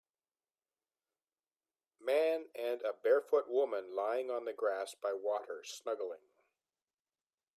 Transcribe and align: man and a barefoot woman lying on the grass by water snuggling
man 2.03 2.45
and 2.59 2.81
a 2.81 2.91
barefoot 3.03 3.43
woman 3.47 3.95
lying 3.95 4.31
on 4.31 4.45
the 4.45 4.51
grass 4.53 4.95
by 4.99 5.13
water 5.13 5.61
snuggling 5.63 6.21